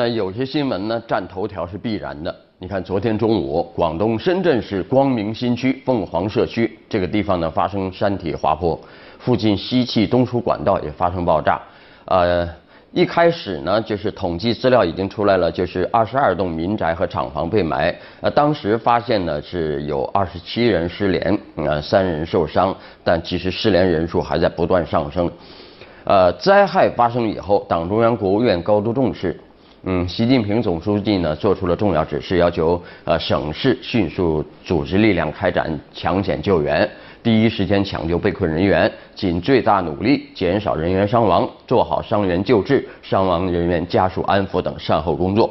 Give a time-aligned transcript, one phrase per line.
[0.00, 2.34] 那有些新闻呢占头条是必然的。
[2.58, 8.80] 你看，昨天中午，广东深圳市光明新区凤凰社区这个地方呢发生山体滑坡，
[9.18, 11.60] 附近西气东输管道也发生爆炸。
[12.06, 12.48] 呃，
[12.92, 17.94] 一开始呢就是统计资料已经出来了，就是二十二栋民宅和厂房被埋。
[18.22, 22.74] 呃，当时发现呢是有二十七人失联，呃，三人受伤，
[23.04, 25.30] 但其实失联人数还在不断上升。
[26.04, 29.38] 呃，灾害发生以后，党中央、国务院高度重视。
[29.82, 36.86] 嗯，习近平总书记呢做出了重要指示，要求呃省市迅速组织力量开展抢险救援，
[37.22, 45.50] 第一时间抢救被困人员，尽最大努力减少人员伤亡，做好伤员救治、伤亡人员家属安抚等善后工作。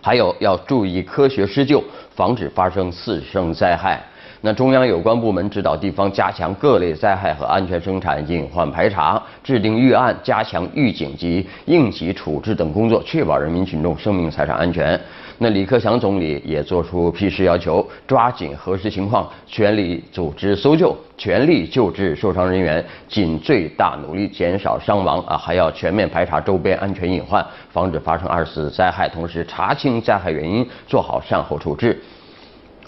[0.00, 4.02] 还有要注意科学施救，防止发生次生灾害。
[4.42, 15.00] 那中央有关部门指导地方加强各类灾害和安全生产隐患排查，制定预案，加强预警及应急处置等工作，确保人民群众生命财产安全。
[15.38, 25.36] 那李克强总理也作出批示要求，抓紧核实情况，全力组织搜救，全力救治受伤人员，尽最大努力减少伤亡啊！
[25.36, 32.00] 还要全面排查周边安全隐患，防止发生二次灾害，同时查清灾害原因，做好善后处置。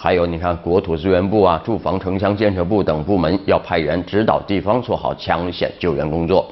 [0.01, 6.49] 还有，你看，国土资源部啊、住房城乡建设部等部门要派员指导地方做好抢险救援工作，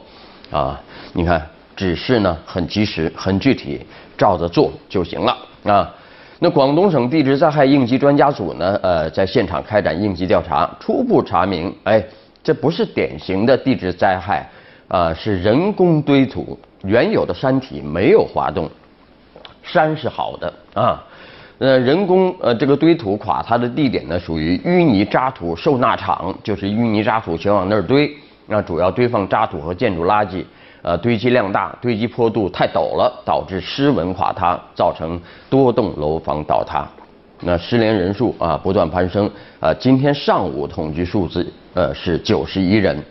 [0.51, 0.81] 啊，
[1.13, 1.41] 你看
[1.77, 3.81] 指示呢很及时、很具体，
[4.19, 5.95] 照着做就行了啊。
[6.41, 12.05] 那广东省地质灾害应急专家组呢，呃，在现场开展应急调查，初步查明，哎，
[12.43, 14.45] 这不是典型的地质灾害，
[14.89, 18.69] 啊，是人工堆土，原有的山体没有滑动，
[19.63, 21.01] 山是好的啊。
[21.59, 28.15] 呃，人工呃这个堆土垮塌的地点呢，属于淤泥渣土受纳场，就是淤泥渣土全往那儿堆，
[28.47, 30.45] 那主要堆放渣土和建筑垃圾，
[30.83, 35.19] 呃，堆积量大，堆积坡度太陡了，导致失稳垮塌，造成
[35.49, 36.87] 多栋楼房倒塌。
[37.41, 39.31] 那失联人数啊不断攀升，
[39.61, 43.03] 呃，今天上午统计数字呃是九十一人。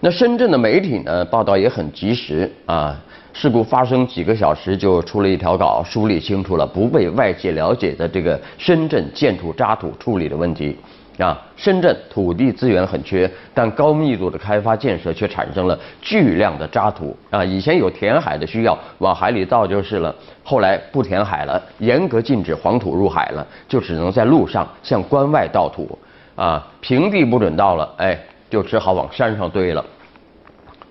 [0.00, 2.96] 那深圳的媒体呢报道也很及时啊。
[3.32, 10.74] 事故发生几个小时就出了一条稿，梳理清楚了不被外界了解的这个深圳建筑渣土处理的问题
[11.18, 11.38] 啊。
[11.54, 17.44] 深圳土地资源很缺，但高密度的开发建设却产生了巨量的渣土啊。
[17.44, 20.14] 以前有填海的需要，往海里倒就是了。
[20.42, 25.98] 后来不填海了，严格禁止黄土入海了，就只能在路上向关外倒土
[26.34, 26.66] 啊。
[26.80, 28.18] 平地不准倒了，哎，
[28.50, 29.84] 就只好往山上堆了。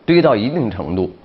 [0.05, 1.16] 堆到一定程度，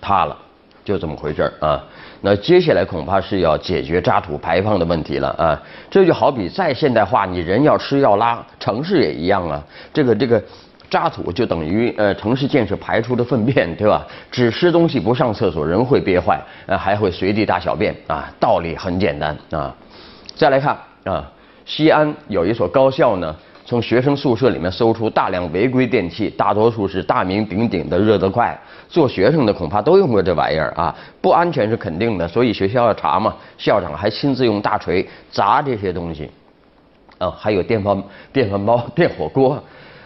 [0.00, 0.36] 塌了。
[0.84, 1.84] 就这么回事儿啊，
[2.22, 5.62] 那接下来恐怕是要解决渣土排放的问题了啊。
[5.90, 9.62] 这就好比再现代化，你人要吃要拉，城市也一样啊。
[9.92, 10.42] 这个这个
[10.88, 14.06] 渣土就等于呃城市建设排出的粪便，对吧？
[14.30, 18.26] 只吃东西不上厕所，人会憋坏，呃还会随地大小便啊。
[18.40, 19.74] 道理很简单啊。
[20.34, 20.74] 再来看
[21.04, 21.30] 啊，
[21.66, 23.36] 西安有一所高校呢。
[23.68, 28.58] 从学生宿舍里面搜出大量违规电器，大多数是大名鼎鼎的热得快。
[28.88, 33.36] 做学生的恐怕都用过这玩意儿啊，不安全是肯定的，所以学校要查嘛。
[33.58, 36.30] 校长还亲自用大锤砸这些东西。
[37.18, 38.02] 啊，还有电饭
[38.32, 39.62] 电饭煲、 电火锅。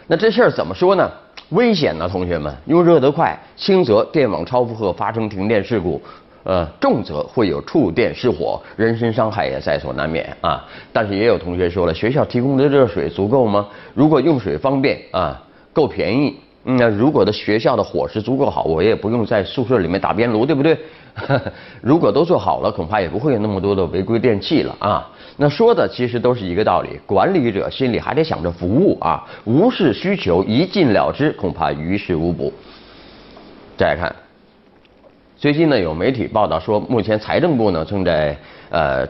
[0.08, 1.08] 那这事儿怎么说呢？
[1.50, 6.02] 危险呢，同学们，用热得快，轻则电网超负荷发生停电事故。
[6.44, 10.64] 呃，重则会有触电失火，人身伤害也在所难免啊。
[10.92, 13.68] 但是也有同学说了，学校提供的热水足够吗？
[13.94, 15.40] 如果用水方便啊，
[15.72, 20.76] 够便宜，那如果的学校的伙食足够好，我也不用在宿舍里面打边炉，对不对？
[21.82, 25.08] 如果都做好了，恐怕也不会有那么多的违规电器了啊。
[25.36, 32.52] 那说的其实都是一个道理，管理者心里还得想着服务啊，无视需求一禁了之，恐怕于事无补。
[33.76, 34.21] 再来看。
[35.42, 38.36] 最近呢，有媒体报道说，目前财政部呢正在
[38.70, 39.04] 呃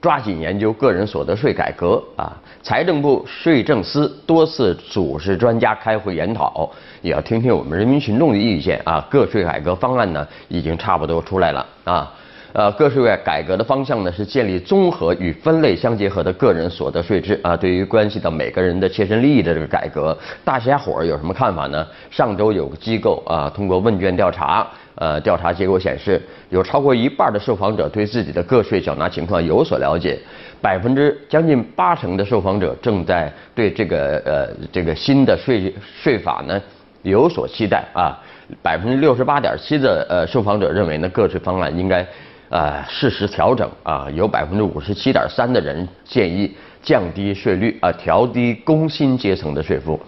[0.00, 2.34] 抓紧研究个人所得税改革啊。
[2.62, 6.70] 财政部税政司多次组织专家开会研讨，
[7.02, 9.06] 也要听听我们人民群众的意见啊。
[9.10, 12.10] 个税改革方案呢已经差不多出来了啊。
[12.58, 17.56] 呃，个税改革的方向呢是建立综合与分类相结合的个人所得税制啊。
[17.56, 21.86] 对于关系到每个人的切身利益的这个改革，大家伙儿有什么看法呢？
[22.10, 24.66] 上周有个机构啊通过问卷调查。
[24.96, 30.18] 呃，调查结果显示，有超过一半的受访者对自己的个税缴纳情况有所了解，
[30.60, 36.60] 百分之将近八成的受访者正在对这个呃这个新的税税法呢
[37.02, 38.18] 有所期待啊，
[38.60, 42.04] 百分之六十八点七的呃受访者认为呢个税方案应该
[42.48, 50.00] 啊适时调整啊，有百分之五十七点三的人建议降低税率啊，调低工薪阶层的税负。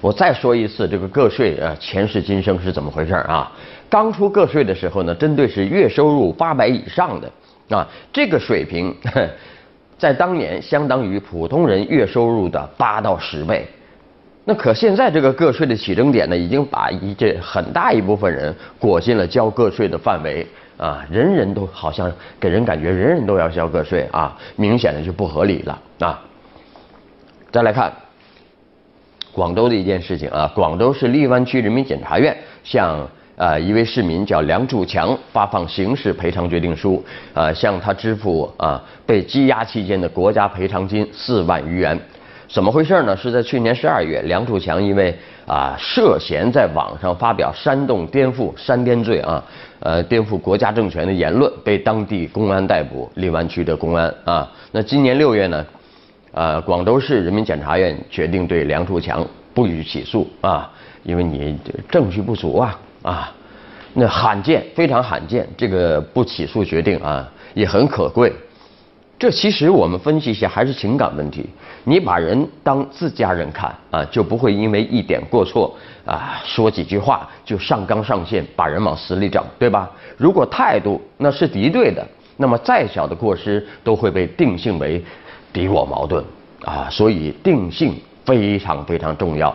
[0.00, 3.52] 我再说一次，这个个税呃前世今生是怎么回事啊？
[3.90, 7.30] 刚出个税的时候呢，针对是月收入八百以上的
[7.76, 8.94] 啊，这个水平
[9.98, 13.66] 在当年相当于普通人月收入的八到十倍。
[14.46, 20.46] 那可现在这个个税的起征点呢，已经把一这很大一部分人裹进了交个税的范围
[20.80, 22.10] 啊，人人都好像
[22.40, 26.18] 给人感觉人人都要交个税啊，明显的就不合理了啊。
[27.52, 27.92] 再来看
[29.30, 32.34] 广州的一件事情啊，广州市荔湾区人民检察院
[32.64, 33.06] 向
[33.36, 37.04] 呃一位市民叫梁柱强发放刑事赔偿决定书，
[37.34, 42.00] 呃向他支付啊被羁押期间的国家赔偿金四万余元。
[42.52, 43.16] 怎么回事呢？
[43.16, 45.16] 是在去年十二月，梁柱强因为
[45.46, 49.40] 啊涉嫌在网上发表煽动颠覆煽颠罪啊，
[49.78, 54.50] 呃颠覆国家政权的言论，被当地公安逮捕，荔湾区的公安啊。
[54.72, 55.64] 那今年六月呢，
[56.32, 59.24] 呃广州市人民检察院决定对梁柱强
[59.54, 60.68] 不予起诉啊，
[61.04, 61.56] 因为你
[61.88, 63.32] 证据不足啊啊，
[63.94, 68.32] 那罕见非常罕见，这个不起诉决定啊也很可贵。
[69.20, 71.44] 这其实我们分析一下，还是情感问题。
[71.84, 75.76] 你把人当自家人看啊，就不会因为一点过错
[76.06, 79.90] 啊，说几句话就上纲上线，把人往死里整，对吧？
[80.16, 82.02] 如果态度那是敌对的，
[82.38, 85.04] 那么再小的过失都会被定性为
[85.52, 86.24] 敌我矛盾
[86.64, 86.88] 啊。
[86.90, 87.94] 所以定性
[88.24, 89.52] 非常非常重要。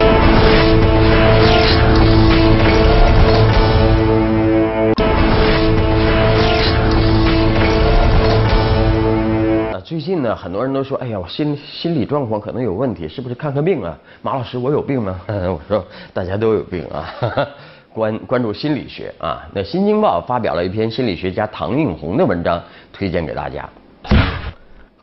[9.96, 13.98] 最近呢，很多人都说，哎呀，我心心理状况可能有问题，是不是看看病啊？
[14.22, 15.22] 马老师，我有病吗？
[15.26, 17.08] 我说大家都有病啊，
[17.94, 19.48] 关关注心理学啊。
[19.54, 22.62] 那《新京报》发表了一篇心理学家唐映红的文章，
[22.92, 23.70] 推荐给大家。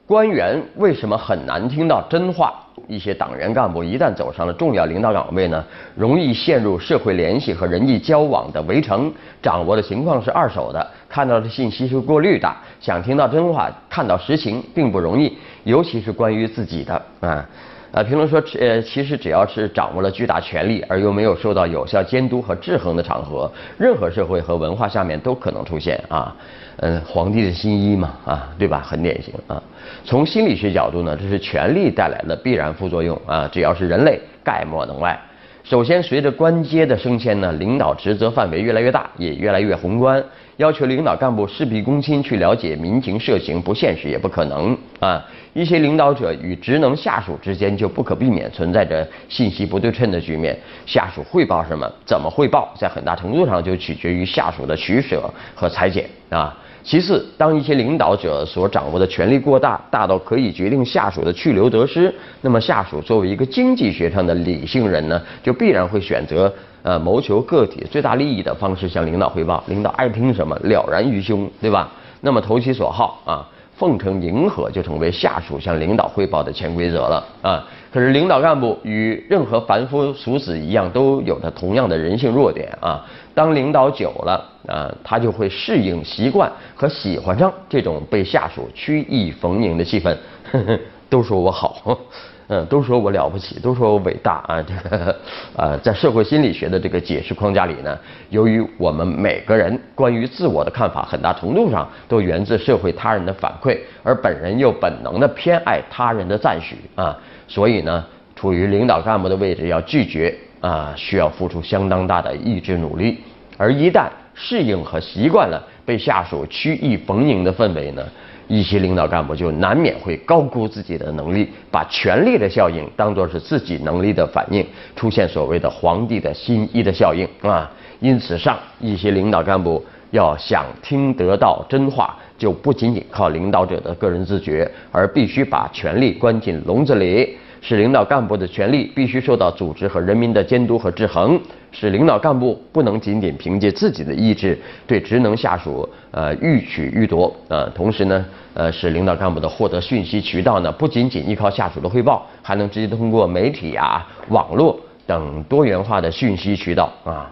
[0.07, 2.53] 官员为什么很难听到真话？
[2.89, 9.11] 一些党员干部一旦走上了重要领导岗位呢，容易陷入社会联系和人际交往的围城，
[9.41, 12.51] 掌握的情况是二手的，看到的信息是过滤的，
[12.81, 17.47] 想听到真话、看到实情并不容易，尤其是关于自己的啊。
[17.91, 26.35] 呃，评论说，呃，其实只要是掌握了巨大权力而又没有受到有效监督和制衡的场合，任何社会和文化下面都可能出现啊。
[26.79, 28.81] 嗯，皇帝的新衣嘛，啊，对吧？
[28.83, 29.63] 很典型啊。
[30.07, 33.47] 从心理学角度呢，这是权力带来的必然副作用啊。
[33.53, 35.21] 只要是人类，概莫能外。
[35.65, 40.23] 首先，随着官阶的升迁呢，领导职责范围越来越大，也越来越宏观，
[40.57, 45.25] 要求领导干部事必躬亲去了解民情社情，不现实也不可能啊。
[45.55, 56.59] 一些领导者与职能下属之间就不可避免存在着信息不对称的局面，下属汇报什么，怎么汇报，在很大程度上就取决于下属的取舍和裁剪啊。
[56.85, 66.53] 其次，当一些领导者所掌握的权力过大，大到可以决定下属的去留得失，那么下属作为一个经济学上的理性人呢，就必然会选择
[66.83, 71.89] 呃谋求个体最大利益的方式向领导汇报，领导爱听什么了然于胸，对吧？
[72.21, 73.49] 那么投其所好啊。
[73.75, 77.67] 奉承迎合就成为下属向领导汇报的潜规则了啊！
[77.93, 83.05] 可是领导干部与任何凡夫俗子一样，都有着同样的人性弱点啊。
[83.35, 90.17] 当领导久了啊，他就会适应习惯和喜欢上这种被下属曲意逢迎的气氛。
[91.13, 91.99] 都说我好。
[92.49, 94.61] 嗯，都说我了不起，都说我伟大啊！
[94.61, 95.17] 这个，
[95.57, 97.97] 呃，在社会心理学的这个解释框架里呢，
[98.29, 107.17] 由于我们每个人关于自我的看法，很大程度上都源自社会他人的反馈，而本人又本能的偏爱他人的赞许啊，
[107.49, 108.05] 所以呢，
[108.37, 113.19] 处于领导干部的位置要拒绝啊，需要付出相当大的意志努力，
[113.57, 118.05] 而一旦适应和习惯了被下属曲意逢迎的氛围呢？
[118.53, 124.63] 一些领导干部就难免会高估自己的能力，把权力的效应当作是自己能力的反应，
[124.95, 127.71] 出现所谓的“皇帝的新衣”的效应啊。
[128.01, 129.83] 因此上一些领导干部
[130.13, 137.37] 要想听得到真话，就不仅仅靠领导者的个人自觉，而必须把权力关进笼子里。
[137.65, 141.41] 使领导干部的权力必须受到组织和人民的监督和制衡，
[141.71, 154.77] 使领导干部不能仅仅凭借自己的意志对职能下属呃欲取欲夺呃，同时呢呃使领导干部的获得讯息渠道呢不仅仅依靠下属的汇报，还能直接通过媒体啊、网络
[155.07, 157.31] 等多元化的讯息渠道啊，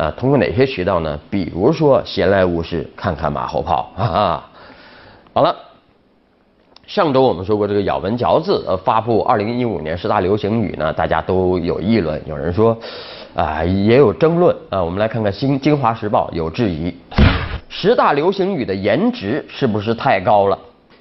[0.00, 1.18] 呃通过哪些渠道呢？
[1.28, 4.48] 比如说闲来无事看看马后炮啊，
[5.34, 5.54] 好了。
[6.86, 12.76] 上周我们说过，这个咬文嚼字，呃，发布二零一五年十大流行语呢，大家都有议论，有人说，
[13.34, 14.82] 啊，也有争论啊。
[14.82, 16.92] 我们来看看《新京华时报》有质疑，
[17.68, 20.58] 十大流行语的颜值是不是太高了？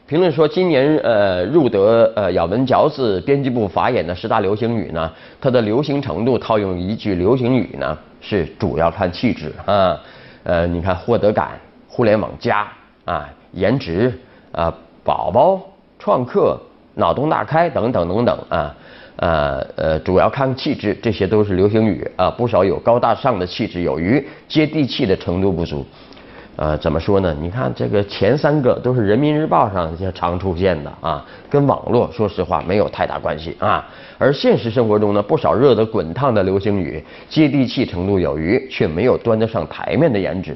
[0.10, 10.02] 评论说，今年呃入得呃咬文嚼字编辑部法眼的十大流行语呢，它的流行程度套用一句流行语呢，是主要看气质啊。
[10.42, 11.52] 呃，你看获得感、
[11.88, 12.68] 互联网加
[13.06, 14.12] 啊、颜值
[14.52, 14.74] 啊、
[15.04, 15.62] 宝宝、
[16.00, 16.60] 创客、
[16.96, 18.76] 脑洞大开等等等等啊。
[19.18, 25.86] 呃呃，主要看气质，这些都是流行语啊，不少有高大上的气质，有余接地气的程度不足。
[26.62, 27.34] 呃，怎么说呢？
[27.40, 33.88] 你看这个前三个都是人民日报上常出现的啊，跟网络说实话没有太大关系啊。
[34.18, 40.54] 而现实生活中呢，不少热得滚烫的流行语，接地气程度有余，却没有端得上台面的颜值。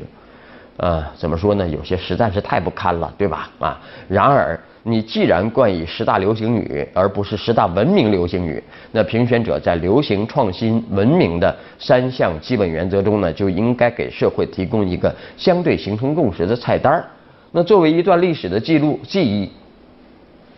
[0.75, 1.65] 啊，怎么说呢？
[1.69, 3.49] 有些实在是太不堪了，对吧？
[3.59, 3.79] 啊，
[4.09, 4.59] 然而。
[4.85, 8.61] 你既然冠以十大流行语，而不是十大文明流行语，
[8.91, 17.05] 那评选者在流行、创新、文明的三项基本原则中呢，就应该给社会提供一个相对形成共识的菜单儿。
[17.51, 19.49] 那作为一段历史的记录记忆，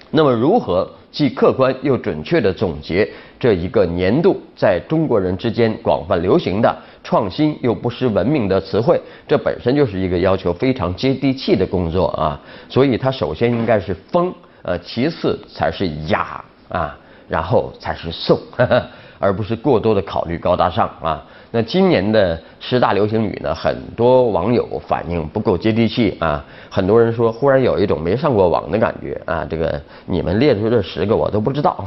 [0.10, 6.78] 那么如何既客观又准确地总结这一个年度在中国人之间广泛流行的？
[7.06, 12.38] 创新又不失文明的词汇，这本身就是一个要求非常接地气的工作啊！
[12.68, 16.98] 所以它首先应该是风，呃，其次才是雅啊，
[17.30, 18.38] 然后才是颂，
[19.18, 21.24] 而不是过多的考虑高大上啊。
[21.56, 23.56] 那今年的十大流行语呢？
[23.56, 26.44] 很多网友反映不够接地气啊。
[26.70, 29.48] 很多人说，忽然有一种没上过网的感觉啊。
[29.50, 31.86] 这个你们列出这十个，我都不知道。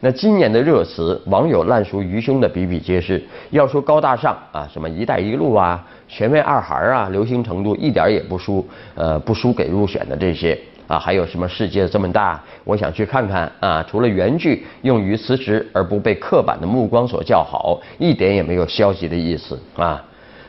[0.00, 3.22] 那今年的热词，网友烂熟于胸的比比皆是。
[3.50, 10.58] 要说高大上啊，什么“一带一路”啊，“全面二孩”啊，流行程度一点也不输，呃，不输给入选的这些。
[10.86, 13.84] 啊，还有什么世界这么大，我想去看看啊！
[13.88, 20.02] 除了原句用于辞职而不被刻板的目光所叫好，一点也没有消极的意思啊。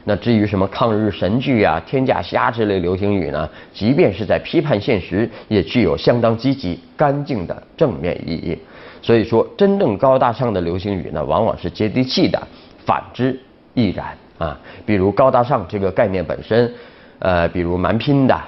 [0.03, 3.49] 那至于什么抗日神剧啊、天价虾之类流行语呢？
[3.73, 8.57] 即便是在批判现实，也具有相当积极、干净的正面意义。
[9.01, 12.39] 所以说，真正高大上的流行语呢，往往是接地气的；
[12.85, 13.37] 反之
[13.73, 14.57] 亦然啊。
[14.85, 16.73] 比如高大上这个概念本身，
[17.19, 18.39] 呃，比如蛮拼的，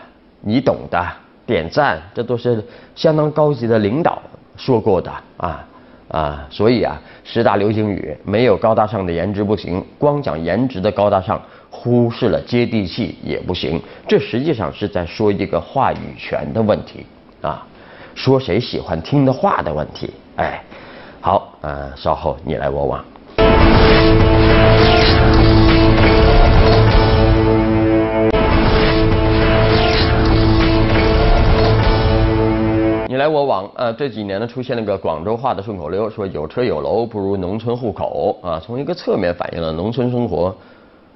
[0.42, 1.06] 你懂的。
[1.50, 2.64] 点赞，这都是
[2.96, 4.22] 相当高级的领导
[4.56, 5.66] 说过的啊
[6.08, 11.42] 啊，所以啊，十大流行语没有高大上的颜值不行，光讲颜值的高大上，
[11.72, 13.82] 忽视了接地气也不行。
[14.08, 17.04] 这实际上是在说一个话语权的问题
[17.42, 17.66] 啊，
[18.14, 20.14] 说谁喜欢听的话的问题。
[20.36, 20.64] 哎，
[21.20, 23.04] 好，呃，稍后你来我往。
[33.30, 40.56] 我往，呃，这几年呢出现了个广州话的顺口溜，说有车有楼不如农村户口啊，从一个侧面反映了农村生活，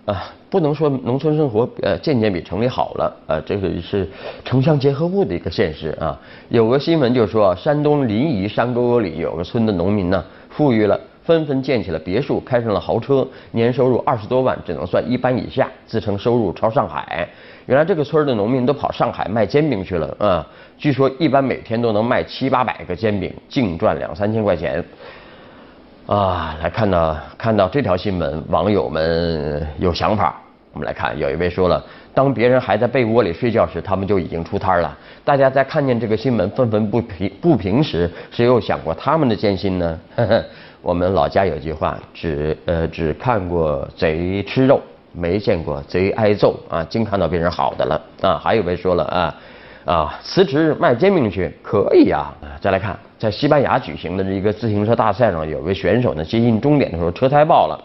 [0.05, 4.08] 啊，不能说农村生活呃渐渐比城里好了，呃，这个是
[4.46, 6.20] 城乡结合部的一个现实啊。
[6.50, 17.27] 有个新闻就说，山东临沂山沟沟里有个村的农民呢，富裕了，纷纷建起了别墅，开上了豪车，年收入二十多万，只能算一般以下，自称收入超上海。
[17.65, 20.46] 原来这个村的农民都跑上海卖煎饼去了啊！
[20.77, 24.84] 据说一般每天都能卖七八百个煎饼，净赚两三千块钱。
[26.06, 30.38] 啊，来看到看到这条新闻，网友们有想法。
[30.74, 31.82] 我们来看，有一位说了，
[32.15, 34.98] 当别人还在被窝里睡觉时，他们就已经出摊了。
[35.24, 40.00] 大家在看见这个新闻愤愤不平不平时，谁又想过他们的艰辛呢？
[40.15, 40.44] 呵 呵
[40.84, 44.80] 我们老家有句话，只呃只看过贼吃肉。
[45.16, 48.36] 没见过贼挨揍啊，净看到别人好的了啊！
[48.44, 49.36] 还有位说了啊
[49.86, 52.34] 啊，辞职卖煎饼去可以呀！
[52.60, 57.80] 再来看，在西班牙举行的这一个自行车大赛上，有位选手呢接近终点的时候车胎爆了，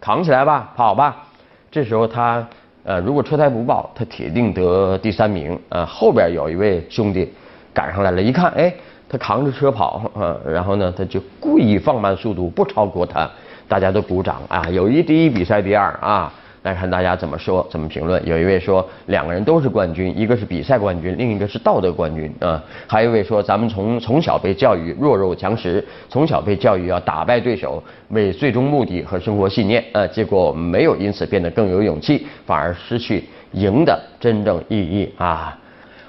[0.00, 1.28] 扛起来吧，跑吧。
[1.70, 2.44] 这时候他
[2.82, 5.84] 呃，如果车胎不爆，他铁定得第三名啊。
[5.84, 7.32] 后边有一位兄弟
[7.72, 8.74] 赶上来了，一看哎，
[9.14, 13.30] 他扛着车跑啊，然后呢他就故意放慢速度，不超过他，
[13.68, 16.32] 大家都鼓掌啊，友谊第一，比赛第二啊。
[16.62, 18.26] 来看大家怎么说，怎么评论。
[18.26, 22.60] 有一位说两个人都是冠军，一个是比赛冠军，另一个是道德冠军啊。
[22.88, 35.56] 还有一位说咱们从从小被教育弱肉强食，从小被教育要打败对手为最终目的和生活信念啊，结果没有因此变得更有勇气，反而失去赢的真正意义啊。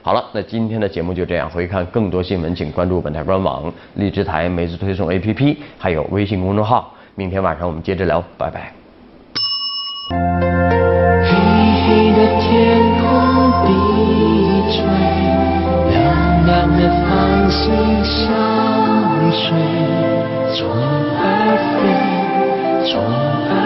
[0.06, 1.50] 好了，那今天的节目就这样。
[1.50, 6.94] 回看更多新闻，请关注本台官网、荔枝台每日推送 APP，还有微信公众号。
[7.16, 8.72] 明天晚上我们接着聊，拜拜。
[10.12, 11.34] 黑
[11.88, 13.10] 黑的天空
[13.66, 13.72] 低
[14.70, 14.86] 垂，
[15.90, 17.66] 亮亮的繁星
[18.06, 18.30] 相
[19.32, 19.58] 随，
[20.54, 20.70] 虫
[21.18, 21.58] 儿
[22.84, 23.65] 飞，虫。